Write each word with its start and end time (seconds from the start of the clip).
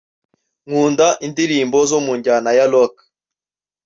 Nkunda 0.65 1.07
indirimbo 1.25 1.77
zo 1.89 1.99
mu 2.05 2.13
njyana 2.19 2.49
ya 2.57 2.65
Rock 2.73 2.95